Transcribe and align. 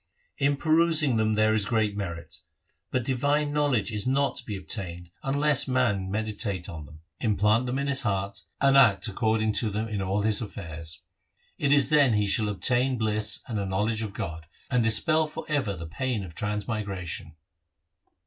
In 0.39 0.57
perusing 0.57 1.17
them 1.17 1.35
there 1.35 1.53
is 1.53 1.67
great 1.67 1.95
merit, 1.95 2.39
but 2.89 3.03
divine 3.03 3.53
knowledge 3.53 3.91
is 3.91 4.07
not 4.07 4.35
to 4.37 4.43
be 4.43 4.57
obtained 4.57 5.11
unless 5.21 5.67
man 5.67 6.09
meditate 6.09 6.67
1 6.67 6.73
Suhi. 6.73 6.73
58 6.73 6.73
THE 6.73 6.73
SIKH 6.73 6.73
RELIGION 6.73 6.73
on 6.73 6.85
them, 6.87 7.01
implant 7.19 7.65
them 7.67 7.77
in 7.77 7.85
his 7.87 8.01
heart, 8.01 8.41
and 8.59 8.75
act 8.77 9.07
according 9.07 9.53
to 9.53 9.69
them 9.69 9.87
in 9.87 10.01
all 10.01 10.23
his 10.23 10.41
affairs. 10.41 11.03
It 11.59 11.71
is 11.71 11.89
then 11.89 12.13
he 12.13 12.25
shall 12.25 12.49
obtain 12.49 12.97
bliss 12.97 13.43
and 13.47 13.59
a 13.59 13.65
knowledge 13.67 14.01
of 14.01 14.15
God, 14.15 14.47
and 14.71 14.81
dispel 14.83 15.27
for 15.27 15.45
ever' 15.47 15.75
the 15.75 15.85
pain 15.85 16.23
of 16.23 16.33
transmigration.' 16.33 17.35